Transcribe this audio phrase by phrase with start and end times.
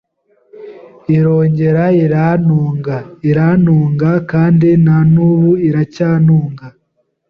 [1.17, 2.95] irongera irantunga,
[3.29, 6.65] irantunga kandi na n’ubu iracyantunze